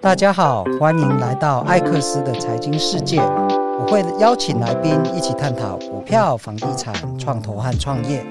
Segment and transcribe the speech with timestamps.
[0.00, 3.20] 大家好，欢迎来到艾克斯的财经世界。
[3.20, 8.24] 我会邀请来宾一起探讨股票、房地产、创投和创业。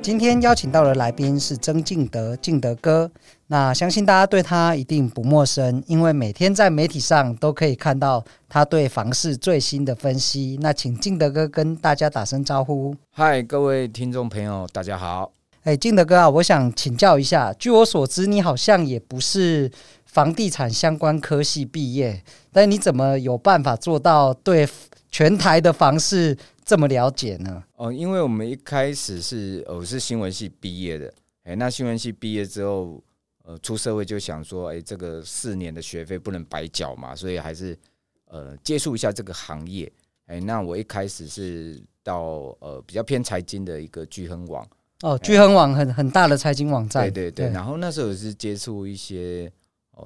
[0.00, 3.10] 今天邀请到的来宾是曾敬德，敬德哥。
[3.48, 10.58] 那相信大家对他一定不陌生，因为每天在媒体上都可以看到他对房市最新的分析。
[10.62, 12.96] 那请敬德哥跟大家打声招呼。
[13.12, 15.32] 嗨，各位听众朋友，大家好。
[15.64, 19.70] 哎，敬德哥啊，我想请教一下，据我所知，你好像也不是
[20.10, 24.68] 房地产相关科系毕业，但你怎么有办法做到对
[25.08, 27.62] 全台的房市这么了解呢？
[27.76, 31.14] 哦，因为我们一开始是我是新闻系毕业的，
[31.44, 33.00] 哎，那新闻系毕业之后，
[33.44, 37.78] 呃，出社会就想说，哎，这个四年的学费不能白缴嘛，所以还是
[38.26, 39.90] 呃接触一下这个行业。
[40.26, 44.66] 哎，那我一开始是到呃比较偏财经的一个聚亨网。
[45.02, 47.50] 哦，聚亨网很很大的财经网站，对对对。
[47.50, 49.50] 然后那时候也是接触一些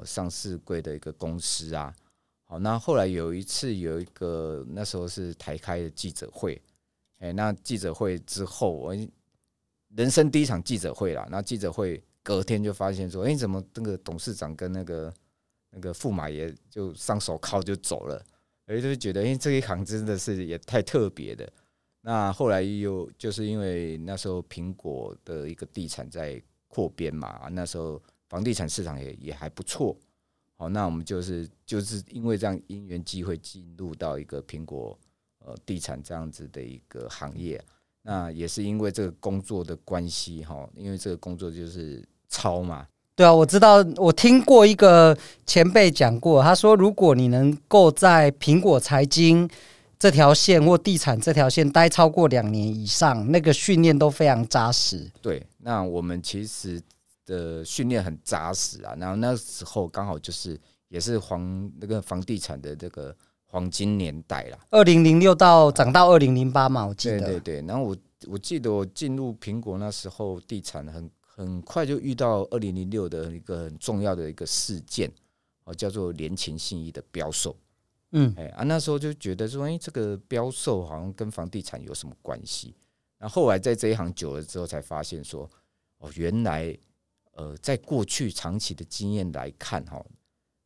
[0.02, 1.94] 上市柜的一个公司啊。
[2.46, 6.60] 好，那后来有一次有一个那时候是台开的记者会，
[7.18, 8.96] 哎，那记者会之后，我
[9.96, 11.26] 人生第一场记者会啦。
[11.30, 15.14] 那记者会隔天就发现说，哎，怎么那个董事长跟那个
[15.70, 18.22] 那个驸马爷就上手铐就走了？
[18.66, 21.50] 哎，就觉得哎，这一行真的是也太特别的。
[22.02, 29.96] 那后来又就是因为那时候苹果的一个地产在扩编嘛，那时候房地产市场也也还不错。
[30.56, 34.98] 好，那我们就是就是因为这样因缘机会进入到一个苹果
[35.44, 37.62] 呃地产这样子的一个行业。
[38.02, 42.86] 那也是因为这个工作的关系哈，因为这个工作就是抄嘛。
[43.16, 45.16] 对啊，我知道，我听过一个
[45.46, 49.48] 前辈讲过，他说如果你能够在苹果财经。
[49.96, 55.10] 这条线或地产这条线待超过两年以上，那个训练都非常扎实。
[55.22, 56.82] 对，那我们其实
[57.24, 58.94] 的训练很扎实啊。
[58.98, 63.14] 然后那时候刚好就是也是黄那个房地产的这个
[63.46, 67.18] 黄金年代啦，二零零六到涨到二零零八嘛，我记得。
[67.20, 67.66] 对对对。
[67.66, 75.10] 然后我我记得我进入苹果那时候，地产很很快就遇到二零零六的一个很重要的一个事件，
[75.64, 77.56] 哦，叫做联勤信义的标售。
[78.16, 82.74] 嗯，哎啊，那时候就觉得说，哎，这个标售好像跟房地产有什么关系？
[83.18, 85.50] 然后后来在这一行久了之后，才发现说，
[85.98, 86.76] 哦，原来，
[87.34, 90.04] 呃，在过去长期的经验来看，哈，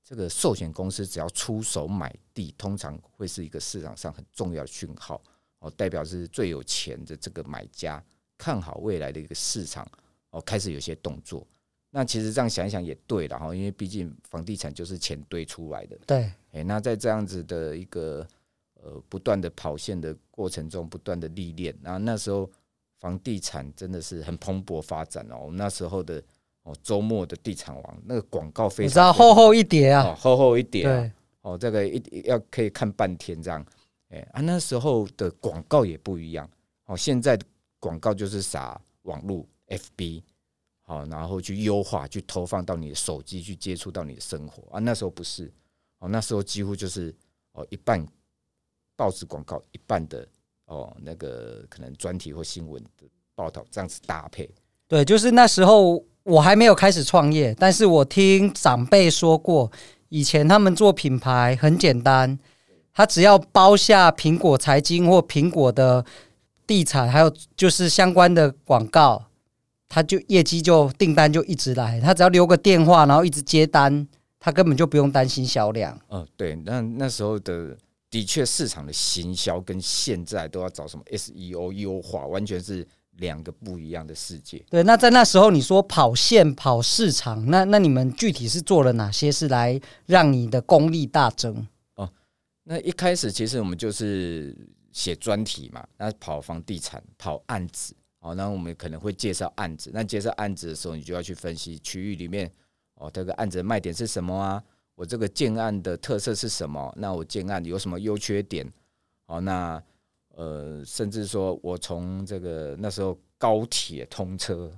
[0.05, 5.23] 这个寿险公司只要出手买地，通常会是一个市场上很重要的讯号，
[5.61, 8.03] 哦，代表是最有钱的这个买家
[8.37, 9.87] 看好未来的一个市场，
[10.31, 11.47] 哦，开始有些动作。
[11.91, 15.99] 那其实这样想一想也对了哈，因为毕竟房地产就是钱堆出来的。
[16.07, 18.27] 对，哎，那在这样子的一个
[18.75, 22.51] 呃不断的跑线的过程中，不断的历练，然后那时候
[22.99, 25.39] 房地产真的是很蓬勃发展哦。
[25.45, 26.23] 我们那时候的
[26.69, 30.83] 哦周末的地产王那个广告非常，你知道厚厚一叠啊，厚厚一叠。
[30.83, 33.65] 对，哦，这个一要可以看半天这样。
[34.11, 36.49] 哎啊，那时候的广告也不一样
[36.85, 36.97] 哦。
[36.97, 37.39] 现在
[37.81, 40.23] 广告就是撒网络 FB。
[40.83, 44.79] 好，然后去优化，去投放到你的手机，去接触到你的生活啊。
[44.79, 45.53] 那时候不是，
[45.99, 47.15] 哦，那时候几乎就是
[47.53, 48.03] 哦，一半
[48.97, 50.27] 报纸广告，一半的
[50.65, 54.49] 哦，那个可能专题或新闻的报道这样子搭配。
[54.87, 59.73] 对，就是那时候我还没有开始创业，但是我听长辈说过，
[60.11, 62.39] 以前他们做品牌很简单，
[62.93, 66.05] 他只要包下苹果财经或苹果的
[66.67, 69.25] 地产，还有就是相关的广告。
[69.91, 74.07] 他就业绩就订单就一直来，他只要留个电话，然后一直接单，
[74.39, 75.99] 他根本就不用担心销量。
[76.11, 77.75] 嗯，对，那那时候的
[78.11, 82.87] 的确市场的行销跟现在都要找什么 SEO 优化，完全是
[83.19, 84.65] 两个不一样的世界。
[84.69, 91.67] 对，那在那时候你说跑线跑市场，那那你们具体是做了哪些事来让你的功力大增？
[91.95, 92.11] 哦，
[92.65, 94.57] 那一开始其实我们就是
[94.93, 97.95] 写专题嘛，那跑房地产跑案子。
[98.21, 99.93] 哦，那我们可能会介绍案子。
[99.95, 102.51] 那介绍案子的时候，你就要去分析区域里面
[102.95, 104.61] 哦，这个案子的卖点是什么啊？
[104.97, 106.93] 我这个建案的特色是什么？
[106.97, 108.69] 那我建案有什么优缺点？
[109.25, 109.81] 好，那
[110.39, 114.71] 呃，甚至说我从这个那时候高铁通车，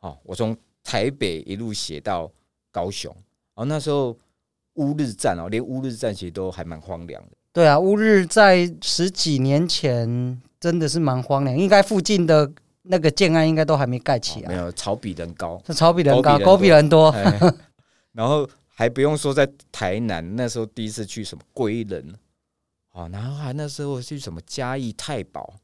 [0.00, 2.30] 哦，我从台北一路写到
[2.70, 3.14] 高雄。
[3.54, 4.16] 哦，那时候
[4.74, 7.36] 乌日战哦，连乌日战其实都还蛮荒凉的。
[7.52, 10.40] 对啊，乌日在十几年前。
[10.62, 12.48] 真的是蛮荒凉，应该附近的
[12.82, 14.48] 那个建安应该都还没盖起来。
[14.48, 17.12] 没有，草比人高，草比人高，狗比人多。
[18.14, 22.14] 然后还不用说，在台南那时候第一次去什么归仁，
[23.10, 25.54] 然后还那时候去什么嘉义太保，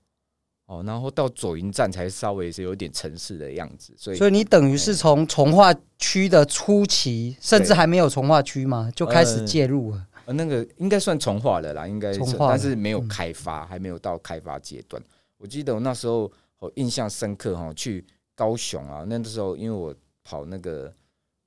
[0.66, 10.06] 哦，然后到左营站才稍微是有点城市的样子，所以所以你等于是从从化区的初期，甚至还没有从化区嘛，就开始介入了。
[10.26, 15.02] 呃，那个应该算从化了啦，应该是，但是没有开发，还没有到开发阶段。
[15.38, 18.04] 我记得我那时候我印象深刻哈，去
[18.34, 20.92] 高雄啊，那时候因为我跑那个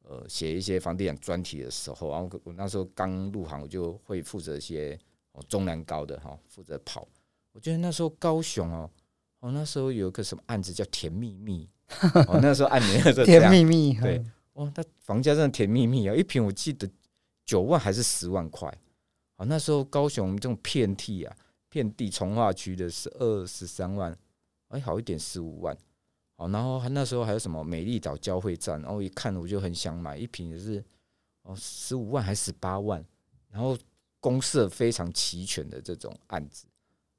[0.04, 4.98] 呃写一些房地产专题的时候，然后我那时候刚入行，我就会负责一些
[5.48, 7.08] 中南高的哈，负责跑。
[7.52, 8.90] 我觉得那时候高雄哦。
[9.40, 11.68] 哦，那时候有个什么案子叫甜蜜蜜，
[12.28, 14.24] 哦，那时候按年的甜蜜蜜，对，
[14.54, 16.88] 哦，它房价真的甜蜜蜜啊，一平我记得
[17.44, 18.72] 九万还是十万块，
[19.38, 21.36] 哦，那时候高雄这种遍地啊，
[21.70, 24.16] 遍地从化区的是二十三万，
[24.68, 25.76] 哎，好一点十五万，
[26.36, 30.86] 哦，然后那时候还有什么美丽岛交汇站，然后一看我就很想买，一瓶也是
[31.42, 33.04] 哦十五万还是十八万，
[33.50, 33.76] 然后
[34.22, 36.66] 公社非常齐全的这种案子。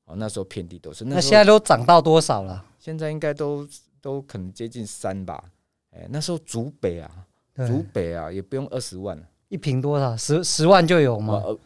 [0.06, 1.04] 哦，那时候遍地都是。
[1.04, 2.64] 那，现在都涨到多少了？
[2.78, 3.68] 现在应该都
[4.00, 5.44] 都可能接近三吧。
[5.90, 7.26] 哎、欸，那时候竹北啊，
[7.66, 10.16] 竹北啊，也不用二十万，一平多少？
[10.16, 11.34] 十十万就有吗？
[11.44, 11.58] 呃，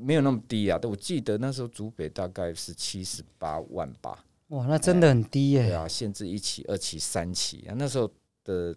[0.00, 0.78] 没有那么低啊。
[0.82, 4.24] 我记得那时候竹北大概是七十八万吧。
[4.48, 5.68] 哇，那真的很低耶、欸。
[5.68, 7.74] 对啊，限制一期、二期、三期啊。
[7.78, 8.10] 那时候
[8.42, 8.74] 的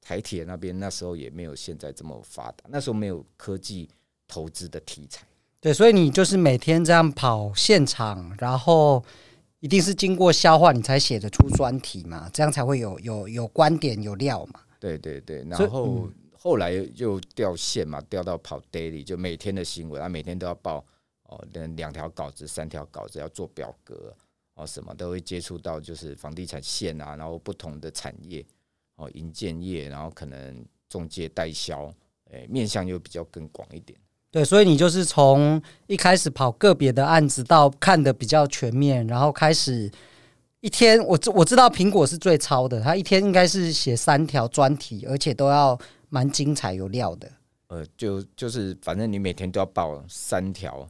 [0.00, 2.64] 台铁那边，那时候也没有现在这么发达。
[2.68, 3.88] 那时候没有科技
[4.32, 5.26] 投资的题材。
[5.60, 9.04] 对，所以你就是每天这样跑现场，然后
[9.60, 14.60] 一定是经过消化，你才写得出专题嘛，这样才会有有有观点有料嘛。
[14.80, 20.82] 对对对，然后、嗯、后来又掉线嘛，掉到跑 daily，就每天的新闻啊，每天都要报
[21.24, 21.38] 哦，
[21.76, 24.14] 两条稿子、三条稿子要做表格
[24.54, 28.44] 哦，什么都会接触到，就是房地产线啊，然后不同的产业
[28.96, 31.92] 哦，营建业，然后可能中介代销，
[32.32, 33.96] 哎，面向又比较更广一点。
[34.32, 39.90] 对，所以你就是从一开始跑个别的案子，到看得比较全面，然后开始
[40.60, 47.30] 一天，我知我知道苹果是最超的，他一天应该是写三条专题，而且都要蛮精彩有料的。
[47.66, 50.88] 呃，就就是反正你每天都要报三条，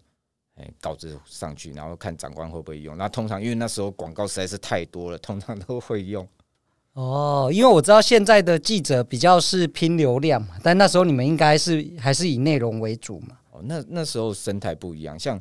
[0.55, 2.97] 哎，稿子上去，然后看长官会不会用。
[2.97, 6.25] 那通常因为那时候广告实在是太多了，通常都会用。
[6.95, 13.39] 哦，因为我知道现在的记者比较是拼流量嘛，但那时候你们应该是还是以内容为主嘛。
[13.51, 15.41] 哦，那那时候生态不一样，像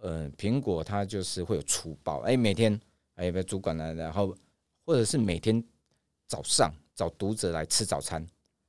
[0.00, 2.78] 呃苹果它就是会有粗暴，哎，每天
[3.14, 4.34] 哎有没有主管来，然后
[4.84, 5.62] 或者是每天
[6.26, 8.26] 早上找读者来吃早餐，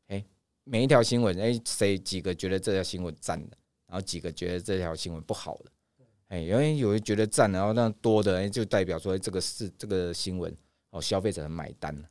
[0.09, 0.23] 哎，
[0.65, 5.71] 每一条新闻，哎，谁几个觉得这条新闻赞的，然后几个觉得这条新闻不好的，
[6.27, 10.55] 哎，因为有人觉得赞，然后那多的，哎，就代表说这个是这个新闻
[10.91, 12.07] 哦，消费者买单了。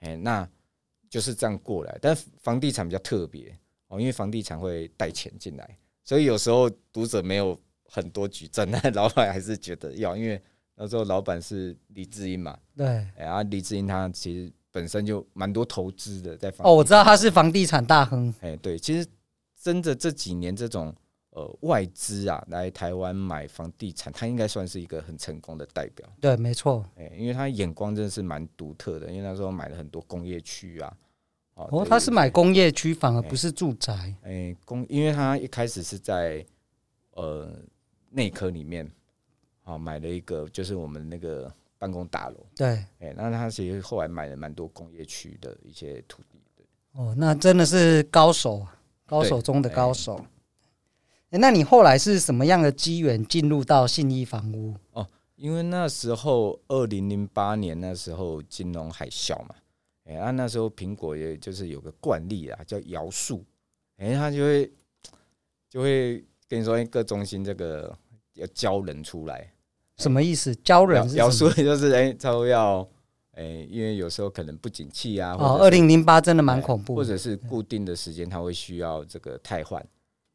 [0.00, 0.48] 哎，那
[1.08, 1.98] 就是这样过来。
[2.00, 3.56] 但房地产比较特别
[3.88, 10.40] 哦，因为房地产会带钱进来，所以有时候读者没有很多举证， 但老板还是觉得要，因为
[10.74, 12.58] 那时候老板是李志英嘛。
[12.76, 12.86] 对，
[13.16, 18.32] 哎，啊，李志英他其实本身就蛮多投资的，在房哦，我知道他是房地产大亨。
[18.40, 19.08] 哎，对，其实
[19.60, 20.94] 真的这几年这种。
[21.38, 26.04] 呃，外资啊来台湾买房地产，他应该算是一个很成功的代表。
[26.20, 26.84] 对，没错。
[26.96, 30.96] 哎，因为他眼光真的是蛮独特的，因为那时候买了很多工业区啊。
[31.54, 34.12] 哦，他是买工业区，反而不是住宅。
[34.22, 36.44] 哎，工，因为他一开始是在
[37.12, 37.48] 呃
[38.10, 38.90] 内科里面，
[39.62, 42.46] 啊，买了一个就是我们那个办公大楼。
[42.56, 42.84] 对。
[42.98, 46.40] 哎，那他其实后来买了蛮多工业区的一些土地。
[46.56, 46.66] 对。
[46.94, 48.66] 哦，那真的是高手，
[49.06, 50.20] 高手中的高手。
[51.30, 54.74] 那你后来是什么样的机缘进入到信义房屋？
[54.92, 55.06] 哦，
[55.36, 59.54] 因为那时候二零零八年那时候金融海啸嘛，
[60.06, 63.44] 哎，啊那时候苹果也就是有个惯例啊，叫摇树，
[63.98, 64.72] 哎，他就会
[65.68, 67.94] 就会跟你说，各中心这个
[68.32, 69.52] 要交人出来，
[69.98, 70.54] 什么意思？
[70.56, 72.88] 交人摇树就是哎，他都要
[73.32, 79.86] 哎，因为有时候可能不景气啊，哦，二零零八真的蛮恐怖，或者是固定的时间他会需要这个汰换。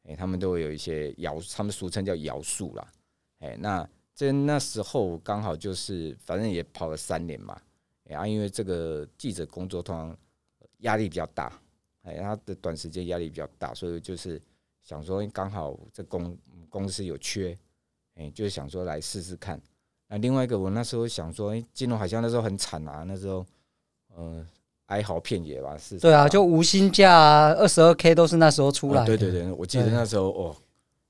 [0.04, 2.92] 哎、他们都会有一些摇，他们俗称叫摇数啦。
[3.40, 7.54] 哎、那这那时候刚好就是，反正也跑了三年嘛。
[8.06, 10.18] 哎、欸、啊，因为这个记者工作通常
[10.80, 11.58] 压力比较大，
[12.02, 14.42] 哎、他的短时间压力比较大，所以就是
[14.82, 16.38] 想说，刚好这公
[16.70, 17.58] 公司有缺，
[18.16, 19.60] 哎、就是想说来试试看。
[20.08, 23.46] 那另外一个，我那时候想说，哎、欸，金融海啸那时候很惨啊，那时候，
[24.18, 24.46] 嗯、
[24.88, 25.98] 哀嚎遍野吧，是。
[25.98, 29.08] 对啊，就无薪假啊，二十二 K 都是那时候出来的。
[29.08, 30.56] 对对对，我记得那时候哦，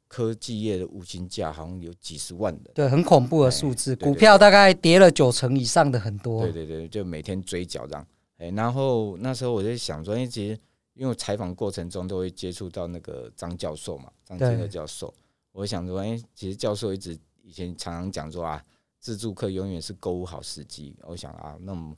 [0.07, 2.71] 科技业的无薪假好像有几十万的。
[2.73, 6.43] 对，很恐怖的数字，股票大概跌了九成以上的很多。
[6.43, 8.07] 对对对，就每天追缴这样。
[8.37, 10.59] 哎，然后那时候我在想说，因为其实
[10.93, 15.13] 因为采访过程中都会接触到那个张教授嘛，张金和教授，
[15.51, 18.63] 我想说，哎，其实教授一直以前常常讲说啊，
[18.99, 20.95] 自助客永远是购物好时机。
[21.03, 21.95] 我想啊，那么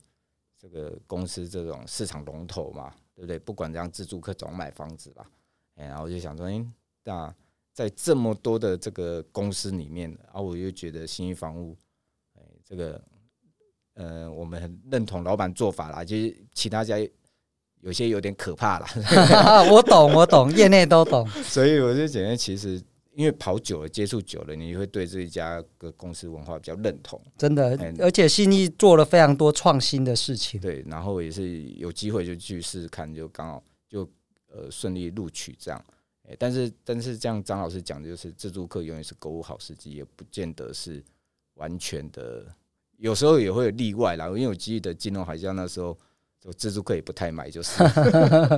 [0.66, 3.38] 这个公司这种市场龙头嘛，对不对？
[3.38, 5.30] 不管让自住客总买房子吧，
[5.76, 6.66] 哎，然后我就想说，哎，
[7.04, 7.32] 那
[7.72, 11.78] 在这么多的这个公司里面，啊，我又觉得新一房屋，
[12.34, 13.00] 哎，这个，
[13.94, 16.98] 呃，我们很认同老板做法啦，就是其他家
[17.82, 18.88] 有些有点可怕啦。
[19.72, 21.28] 我懂，我懂，业内都懂。
[21.44, 22.82] 所以我就觉得，其实
[23.16, 27.20] 因为跑久了，接触久了，你会对这一家个公司文化比较认同。
[27.38, 30.60] 真的，而且信义做了非常多创新的事情。
[30.60, 34.02] 对，然后也是有机会就去试试看，就刚好就
[34.52, 35.84] 呃顺利录取这样。
[36.40, 41.02] 但是，但是这样张老师讲的就是自助客永远是购物好时机，也不见得是
[41.54, 42.46] 完全的，
[42.98, 44.26] 有时候也会有例外啦。
[44.28, 45.96] 因为我记得金融海啸那时候，
[46.42, 47.82] 就自助客也不太买，就是。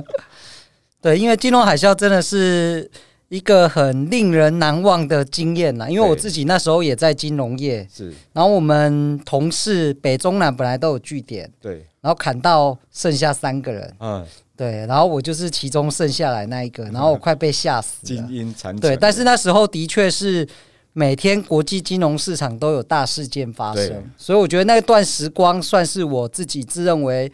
[1.00, 2.90] 对，因为金融海啸真的是
[3.28, 5.88] 一个很令人难忘的经验啦。
[5.88, 8.12] 因为我自己那时候也在金融业，是。
[8.32, 11.86] 然后我们同事北中南本来都有据点，对。
[12.00, 14.26] 然后砍到剩下三个人，嗯。
[14.56, 18.06] 对，然后我就是其中剩下来那一个，然后我快被吓死了。
[18.08, 20.44] 精英残对，但是那时候的确是
[20.92, 27.30] 每天国际金融市场都有大事件发生，所以我觉得那段时光算是我自己自认为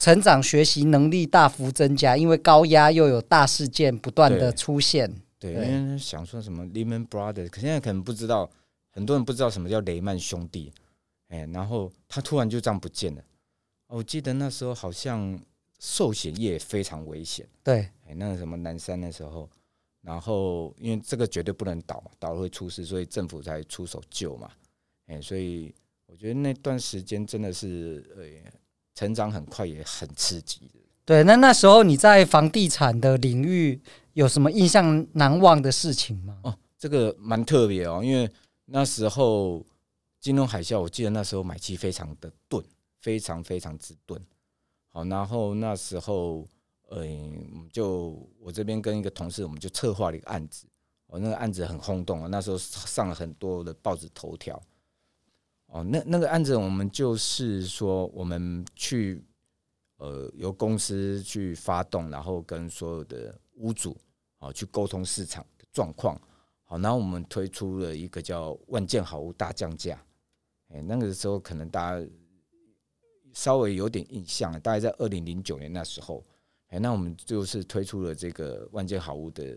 [0.00, 5.08] 成长学习能力大幅增加，因为高压又有大事件不断的出现。
[5.38, 8.50] 对，对因为想说什么 Lehman Brothers，可现在可能不知道，
[8.90, 10.72] 很多人不知道什么叫雷曼兄弟，
[11.28, 13.22] 哎，然后他突然就这样不见了。
[13.86, 15.40] 我记得那时候好像。
[15.82, 19.48] 寿险业非常危险，对，哎，那个什么南山那时候，
[20.02, 24.50] 然后因为这个绝对不能倒，倒了会出事，所以政府才出手救嘛，
[25.06, 28.24] 哎，所以我觉得那段时间真的是，呃，
[29.00, 30.70] 成长很快，也很刺激。
[31.06, 33.80] 对，那那时候你在房地产的领域
[34.12, 36.38] 有什么印象难忘的事情吗？
[36.42, 38.30] 哦，这个蛮特别哦，因为
[38.66, 39.64] 那时候
[40.20, 42.62] 金融海啸，我记得那时候买气非常的钝，
[43.00, 44.20] 非常非常之钝。
[44.90, 46.46] 好，然后那时候，
[46.90, 47.02] 呃，
[47.72, 50.66] 就我这边跟一个同事，我们就策划了一个案子。
[51.06, 54.60] 哦，那个案子很轰动啊，那时候上了很多的报纸头条。
[55.72, 59.24] 哦，那那个案子我们就是说，我们去，
[59.96, 63.96] 呃，由公司去发动，然后跟所有的屋主，
[64.38, 66.20] 啊，去沟通市场的状况。
[66.64, 70.00] 好，然后我们推出了一个叫“万件好物大降价”。
[70.74, 72.06] 哎，那个时候可能大家。
[73.32, 76.26] 稍微有点印象，大概在二零零九年那时候，
[76.66, 79.56] 哎，那我们就是推出了这个万件好物的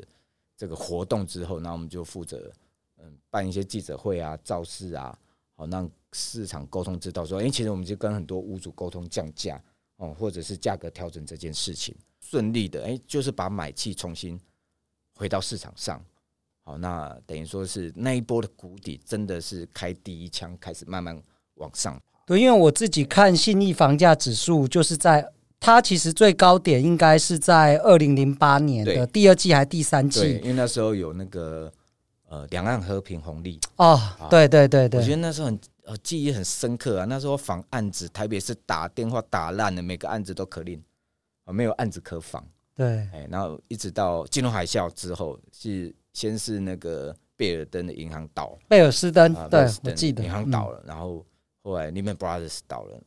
[0.56, 2.54] 这个活动之后，那我们就负责
[3.00, 5.18] 嗯办一些记者会啊、造势啊，
[5.56, 9.62] 好让市场沟通知道说，哎，其实我们就跟很多屋主沟通降价
[9.98, 14.40] 哦，或者是价格调整这件事情顺利的，哎，就是把买气重新
[15.16, 16.04] 回到市场上，
[16.64, 21.22] 好，那等于说是那一波的谷底真的是开第一枪，开始慢慢
[21.56, 22.02] 往上。
[22.26, 30.38] 对，因为我自己看信义房价指数，就是在它其实最高点应该是在二零零八年的第二季还是第三季？
[30.38, 31.72] 因为那时候有那个
[32.28, 34.00] 呃两岸和平红利哦，
[34.30, 37.06] 对对对对，我觉得那时候很呃记忆很深刻啊。
[37.06, 40.82] 那时候访案子，台北市打电话打烂了，每个案子都可令
[41.46, 42.46] 啊，没有案子可访。
[42.76, 51.26] 对，哎，然后一直到金融海啸之后，是先是那个贝尔登的银行倒，贝尔斯登，对，我记得银行倒了，然后。
[51.66, 53.02] 后来 Lehman Brothers 倒了，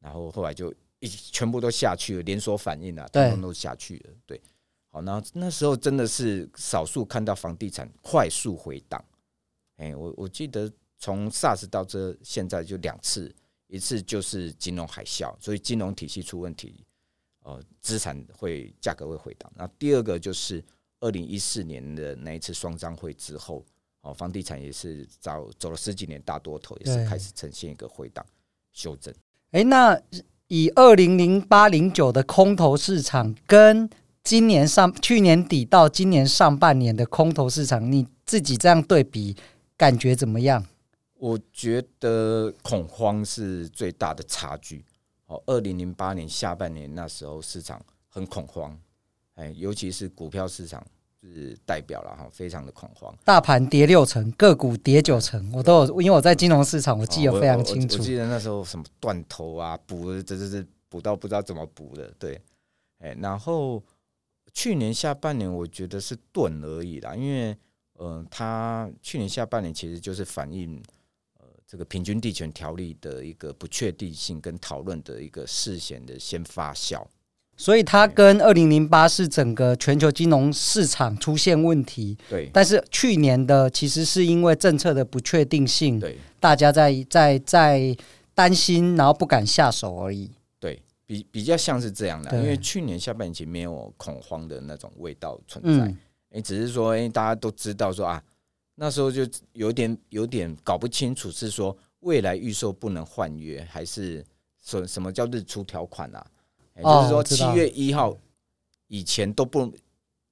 [0.00, 4.10] 然后后来就一全部都下去了，连锁反应啊，统统都下去了。
[4.24, 4.40] 对，
[4.90, 9.02] 好，那那时候真的是少数看到房地产快速回档。
[9.76, 13.34] 哎，我我记得从 SARS 到这现在就两次，
[13.68, 16.84] 一次就是金融海啸，所以金融体系出问题，
[17.44, 19.50] 呃，资产会价格会回档。
[19.56, 20.62] 那第二个就是
[21.00, 23.64] 二零一四年的那一次双张会之后。
[24.02, 28.24] 哦，房地产也是早走了十几年大多头，也是开始呈现一个回档
[28.72, 29.14] 修正。
[29.50, 30.00] 哎，那
[30.46, 33.86] 以二零零八零九的空头市场，跟
[34.22, 39.36] 今年上去年底到今年上半年的空头市场，你自己这样对比，
[39.76, 40.64] 感觉怎么样？
[41.14, 44.84] 我觉得恐慌是最大的差距。
[45.26, 48.78] 哦，二零零八年下半年那时候市场很恐慌，
[49.34, 50.84] 哎，尤其是股票市场。
[51.22, 57.98] 是代表了哈，非常的恐慌，大盘跌六成，个股跌九成，我都有，因为我在金融市场，我记得非常清楚。
[57.98, 62.40] 我记得那时候什么断头啊，补，这这是补到不知道怎么补的，对，
[63.00, 63.82] 哎，然后
[64.52, 67.50] 去年下半年我觉得是钝而已啦，因为
[67.98, 70.82] 嗯、呃，它去年下半年其实就是反映
[71.38, 77.04] 呃这个平均地权条例的一个不确定性跟讨论的一个事先的先发酵。
[77.56, 82.16] 所以它跟二零零八是整个全球金融市场出现问题。
[82.26, 87.94] 对，但是去年的其实是因为政策的不确定性，对，大家在在在
[88.34, 90.30] 担心，然后不敢下手而已。
[91.10, 95.96] 对，比比较像是这样的，因为去年下半年前没有恐慌的那种味道存在，哎、
[96.30, 98.22] 嗯，只是说，哎，大家都知道说啊，
[98.76, 104.24] 那时候就有点有点搞不清楚，是说未来预售不能换约，还是
[104.62, 106.24] 说什么叫日出条款啊？
[106.82, 108.16] 就是说七月一号
[108.86, 109.70] 以前都不，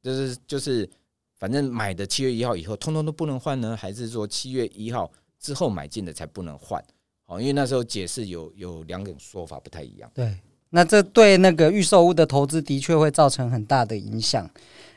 [0.01, 0.89] 就是就是
[1.35, 3.77] 反正买的七月一号以后，通通都不能换呢？
[3.77, 6.83] 还是说七月一号之后买进的才不能换？
[7.27, 10.11] 哦，因为那时候解释有有两种说法不太一样。
[10.15, 10.35] 对，
[10.71, 14.49] 那这对那个预售屋的投资的确会造成很大的影响。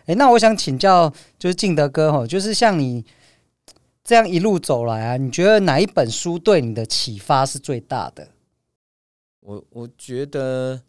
[0.05, 3.05] 诶，那我想请教，就是敬德哥哈，就是像你
[4.03, 8.27] 这样一路走来啊，你觉得哪一本书对你的启发是最大的？
[9.39, 10.81] 我我觉得。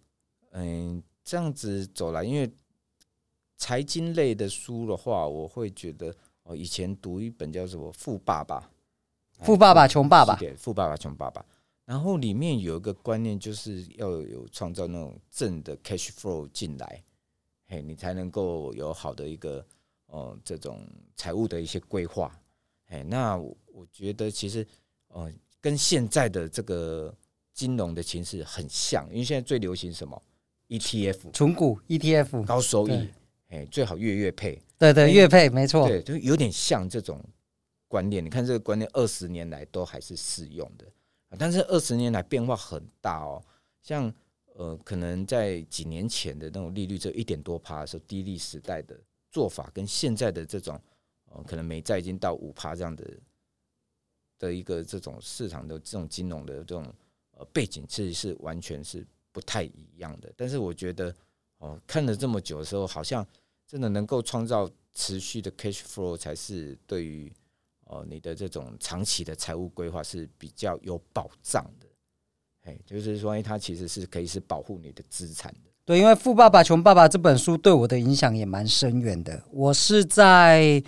[0.54, 2.52] 嗯，这样子走来，因为
[3.56, 8.60] 财经类的书的话，我会觉得哦，以前读一本叫什么《富爸爸》，
[9.42, 11.42] 富爸爸穷爸爸，对，富爸爸穷爸爸。
[11.92, 17.04] 然后里面有一个观念，就是要有创造那种正的 cash flow 进来，
[17.68, 19.62] 嘿，你才能够有好的一个
[20.06, 22.34] 哦这种财务的一些规划。
[22.86, 24.66] 嘿，那我觉得其实
[25.08, 25.30] 哦，
[25.60, 27.14] 跟现在的这个
[27.52, 30.22] 金融的形势很像，因为现在最流行什么
[30.70, 33.06] ？ETF 存股 ETF 高收益，
[33.50, 37.22] 哎，最好月月配，对对，月配没错，对，就有点像这种
[37.86, 38.24] 观念。
[38.24, 40.86] 你看这个观念二十年来都还是适用的，
[41.38, 43.42] 但是二十年来变化很大哦。
[43.80, 44.12] 像
[44.54, 48.98] 呃，可能在几年前的那种利率只有一点多趴的时候，低利时代的
[49.30, 50.80] 做法，跟现在的这种
[51.30, 53.04] 呃，可能美债已经到五趴这样的
[54.38, 56.84] 的一个这种市场的这种金融的这种
[57.32, 59.06] 呃背景，其实是完全是。
[59.34, 61.10] 不太一样的，但是我觉得
[61.56, 63.26] 哦，看了这么久的时候，好像
[63.66, 67.32] 真的能够创造持续的 cash flow 才是对于
[67.92, 71.86] 哦你的这种长期的财务规划是比较有保障的。
[72.64, 75.70] 哎，就是说，它其实是可以是保护你的资产的。
[75.84, 79.42] 对，因为《富爸爸穷爸爸》这本书对我的影响也蛮深远的。
[79.50, 80.82] 我是在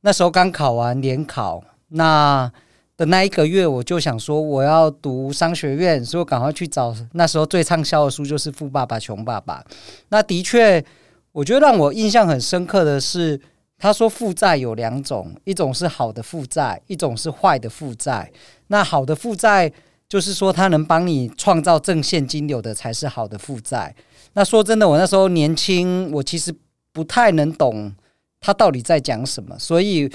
[0.00, 2.52] 那时候刚考完联考，那。
[2.98, 9.64] 的那一个月，我就想说我要读商学院，所以我赶快去找那时候最畅销的书，就是《富爸爸穷爸爸》。
[10.08, 10.84] 那的确，
[11.30, 13.40] 我觉得让我印象很深刻的是，
[13.78, 18.30] 他说负债有两种，一种是好的负债，一种是坏的负债。
[18.66, 19.72] 那好的负债
[20.08, 23.94] 就是说，它能帮你创造正现金流的才是好的负债。
[24.32, 26.54] 那说真的，我那时候年轻，我其实
[26.92, 27.94] 不太能懂
[28.40, 30.10] 他到底在讲什么，所以。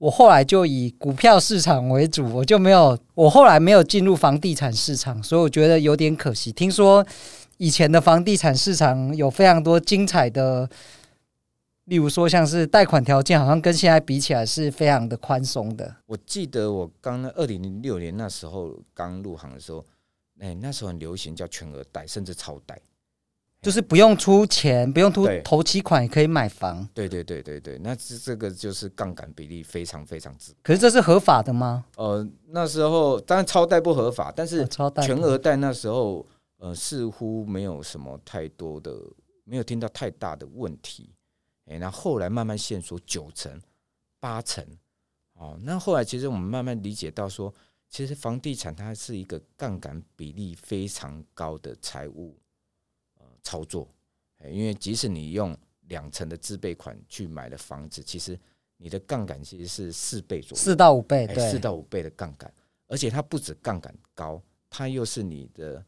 [0.00, 6.52] 我后来就以股票市场为主，我就没有，我后来没有进入房地产市场，所以我觉得有点可惜。
[6.52, 7.04] 听说
[7.56, 10.70] 以前的房地产市场有非常多精彩的，
[11.88, 15.96] 例如说像是贷款条件，好像跟现在比起来是非常的宽松的。
[16.06, 19.84] 我记得我刚二零零六年那时候刚入行的时候，
[20.38, 22.78] 哎，那时候很流行叫全额贷，甚至超贷。
[23.60, 26.88] 就是不用出钱，不用出头期款也可以买房。
[26.94, 30.52] 对对对对对，那这这个就是杠杆比例非常非常之。
[30.62, 31.84] 可是这是合法的吗？
[31.96, 34.64] 呃，那时候当然超贷不合法，但是
[35.02, 36.24] 全额贷那时候
[36.58, 38.92] 呃似乎没有什么太多的，
[39.42, 41.10] 没有听到太大的问题。
[41.68, 43.60] 哎，那后来慢慢限缩九成、
[44.18, 44.66] 八成，
[45.34, 47.54] 哦，那后来其实我们慢慢理解到说，
[47.88, 52.36] 其实房地产它是一个杠杆比例非常高的财务
[53.18, 53.24] 呃。
[53.40, 53.88] 操作，
[54.50, 58.38] 因为即使你用两成的自备款去买了房子，其实
[58.76, 62.52] 你的杠杆其实是四倍左右，四到五倍，对，四到五倍的杠杆，
[62.88, 65.82] 而且它不止杠杆高，它又是你的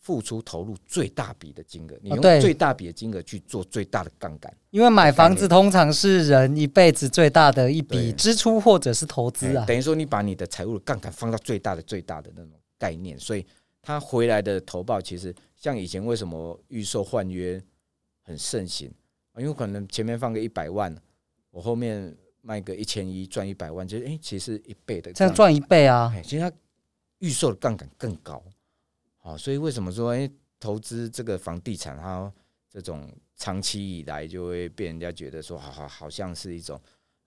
[0.00, 13.46] 付出投入最大笔的金额，你用最大笔的金额去做最大的杠杆，因为买房子通常是人一辈子最大的一笔支出或者是投资啊，等于说你把你的财务的杠杆放到最大的最大的那种概念，所以
[13.80, 15.34] 它回来的投报其实。
[15.62, 17.62] 像以前为什么预售换约
[18.22, 18.90] 很盛行
[19.34, 19.36] 啊？
[19.42, 20.96] 因为可能前面放个一百万，
[21.50, 26.10] 我后面卖个一千一赚一百万，就是哎，其实一倍的，这样赚一倍啊！
[26.24, 26.50] 其实它
[27.18, 28.42] 预售的杠杆更高，
[29.20, 32.30] 好，所以为什么说哎，投资这个房地产，它
[32.68, 36.80] 这种长期以来就会被人家觉得说，好好好像是一种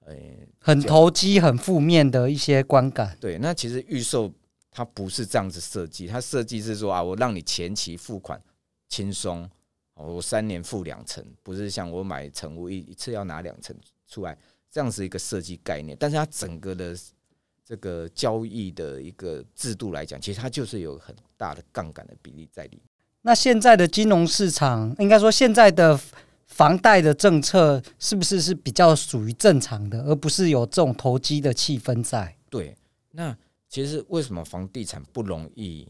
[0.05, 0.15] 呃
[0.59, 3.17] 很投机、很负面的一些观感。
[3.19, 4.33] 对，那其实预售。
[4.75, 8.41] 它不是这样子设计，它设计是说啊，我让你前期付款
[8.89, 9.47] 轻松，
[9.93, 13.75] 我三年付两成，不是像我买成屋一一次要拿两成
[14.07, 14.35] 出来，
[14.71, 15.95] 这样子一个设计概念。
[15.99, 16.97] 但是它整个的
[17.65, 22.81] 这个交易的一个制度来讲，其实它就是有很大的杠杆的比例在里面。
[23.21, 25.97] 那现在的金融市场，应该说现在的
[26.45, 32.35] 房贷的政策是不是是比较属于正常的，而不是有这种投机的气氛在？
[32.49, 32.75] 对，
[33.11, 33.35] 那
[33.69, 35.87] 其实为什么房地产不容易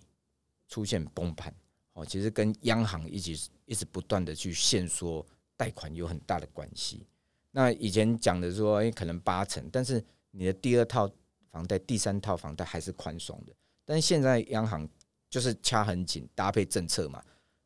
[0.69, 1.53] 出现崩盘？
[1.93, 5.25] 哦，其实跟央行一直一直不断的去限缩
[5.57, 7.05] 贷款有很大的关系。
[7.51, 11.09] 那以前讲的说，哎，可能八成，但是你的第二套
[11.53, 13.53] 房贷、第三套房贷还是宽松的，
[13.85, 14.85] 但是现在央行。
[15.33, 17.19] 就是掐很紧，搭配政策嘛。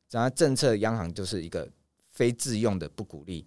[0.10, 1.68] 然后政策，央行就是一个
[2.14, 3.46] 非自用的不鼓励，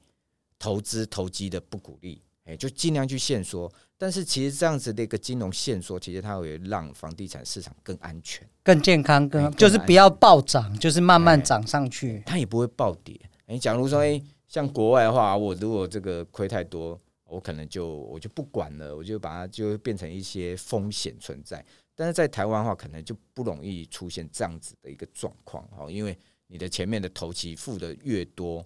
[0.58, 3.72] 投资投机的不鼓励，哎，就尽量去限缩。
[3.96, 12.22] 但是其实这样子的一个金融限缩，其实它会让房地产市场更安全、更健康、更就是不要暴涨，就是慢慢涨上去。
[12.26, 13.18] 它也不会暴跌。
[13.46, 17.00] 哎，假如说哎，像国外的话，我如果这个亏太多，
[17.30, 21.64] 我可能就我就不管了，我就把它就变成一些风险存在。
[21.94, 26.16] 但是在台湾的话，可能就不容易出现这样子的一个状况哦，因为
[26.48, 28.64] 你的前面的头期付的越多，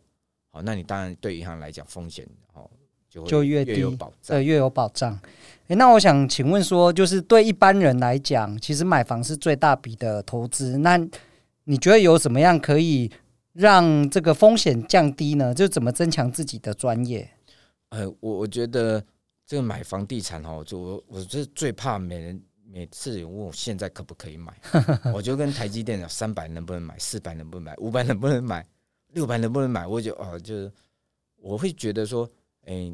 [0.51, 2.71] 好，那你当然对银行来讲风险哦
[3.11, 5.19] 就就越有保障，对，越有保障。
[5.67, 10.97] 诶，那我想请问说，就是对一般人来讲，其实买房是最大笔的投资，那
[11.65, 13.11] 你觉得有什么样可以
[13.53, 15.53] 让这个风险降低呢？
[15.53, 17.29] 就怎么增强自己的专业？
[17.95, 19.05] 呃，我我觉得
[19.47, 22.43] 这个买房地产哦，就我我是最怕每人。
[22.67, 24.53] 每次问我现在可不可以买，
[25.15, 28.67] 我就跟台积电讲三百能不能买，四百能不能买，五百能不能买，
[29.09, 29.87] 六百能不能买？
[29.87, 30.73] 我就哦，就是
[31.37, 32.29] 我会觉得说，
[32.63, 32.93] 哎，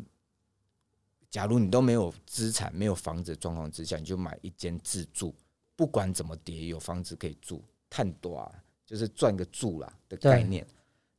[1.31, 5.35] 假如你都没有资产、没有房子的状况之下，你就买一间自住，
[5.77, 8.53] 不管怎么跌，有房子可以住，探多啊，
[8.85, 10.67] 就是赚个住啦的概念。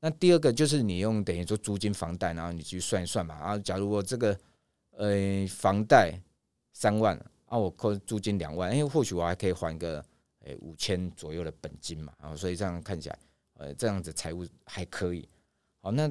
[0.01, 3.39] 那第二个就是你用等于说租金房贷，然后你去算一算嘛。
[3.39, 4.37] 然后假如我这个
[4.97, 6.19] 呃房贷
[6.73, 7.17] 三万。
[7.51, 10.01] 啊，我扣租金两万，哎，或许我还可以还个
[10.45, 13.19] 诶五千左右的本金嘛，啊，所以这样看起来，
[13.55, 15.27] 呃，这样子财务还可以。
[15.81, 16.09] 好，那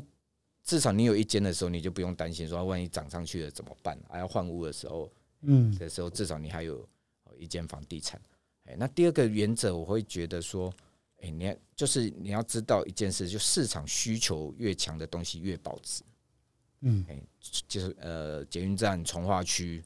[0.62, 3.98] 至少你有一间的时候，你就不用担心说万一涨上去了怎么办？
[4.10, 6.86] 还要换屋的时候，嗯，的时候至少你还有
[7.38, 8.20] 一间房地产。
[8.66, 10.70] 哎，那第二个原则，我会觉得说，
[11.20, 16.02] 哎，你要就是你要知道一件事，就市场需求越强的东西越保值。
[16.80, 17.22] 嗯，哎，
[17.68, 19.82] 就是呃，捷运站、从化区。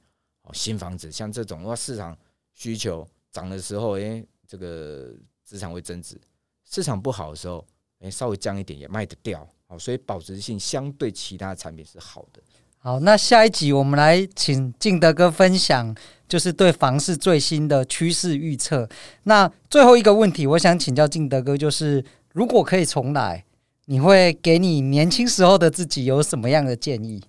[0.47, 2.14] 哦新房子像这种的话，市场
[2.53, 5.11] 需求涨的时候，哎，这个
[5.42, 6.18] 资产会增值；
[6.66, 7.66] 市场不好的时候，
[8.01, 9.49] 哎，稍微降一点也卖得掉。
[9.66, 12.42] 好，所以保值性相对其他产品是好的。
[12.87, 15.97] 好，那下一集我们来请敬德哥分享，
[16.29, 18.87] 就是对房市最新的趋势预测。
[19.23, 23.42] 那最后一个问题，我想请教敬德哥，就是如果可以重来，
[23.87, 27.25] 你会给你年轻时候的自己有什么样的建议？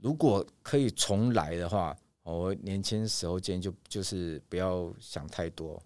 [0.00, 1.94] 如果可以重来的话。
[2.22, 5.78] 我年轻时候建议就就是不要想太多，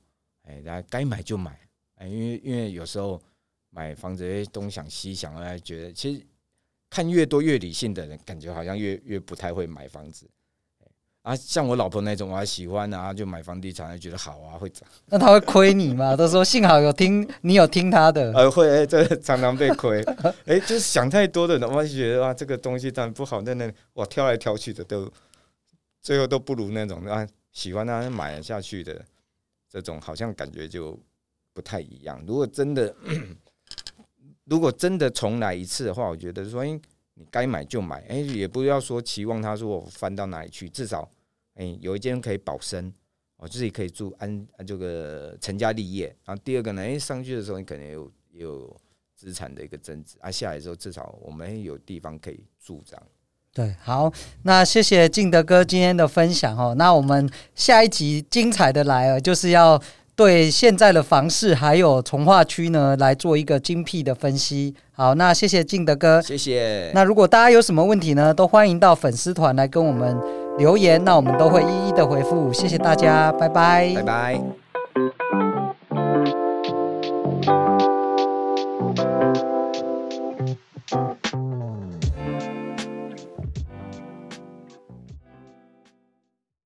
[0.45, 1.59] 哎，然后该买就买，
[1.97, 3.21] 哎，因为因为有时候
[3.71, 6.23] 买房子东想西想，哎，觉得其实
[6.91, 10.29] 看越多越理性的人，感觉好像越越不太会买房子。
[11.23, 14.89] 啊，像我老婆那种，我还喜欢啊，就买房地产，还觉得好啊，会涨。
[15.07, 16.17] 那他会亏你吗？
[16.17, 20.03] 他说幸好有听你有听他的， 呃，会，哎，这常常被亏，
[20.47, 25.11] 哎，就是想太多的人，我就觉得啊，这个东西当然不好，那那我挑来挑去的都。
[26.01, 29.05] 最后都不如那种啊，喜欢啊买下去的
[29.69, 30.99] 这种，好像感觉就
[31.53, 32.23] 不太一样。
[32.25, 32.95] 如果真的，
[34.49, 36.81] 如果真的重来一次的话，我觉得说，哎，
[37.15, 41.09] 你该买就买，哎，也不要说期望他说我翻到哪里去，至少，
[41.55, 42.93] 哎，有一间可以保身，
[43.37, 46.07] 我自己可以住安这个成家立业。
[46.25, 48.77] 然后第二个呢，哎，上去的时候你可能有有
[49.15, 53.07] 资产的一个增值，啊，下来的时候至少我们有地方可以住这样。
[53.53, 54.13] 对，好，
[54.45, 56.75] 那谢谢进德哥今天的分享哦。
[56.77, 59.83] 那我们下一集精彩的来了，就是要
[60.19, 64.75] 对现在的房市还有从化区呢来做一个精辟的分析。
[64.91, 66.91] 好，那谢谢静德哥，谢谢。
[66.93, 70.19] 那如果大家有什么问题呢，都欢迎到粉丝团来跟我们
[70.59, 72.53] 留言，那我们都会一一的回复。
[72.53, 75.58] 谢谢大家，拜拜，拜拜。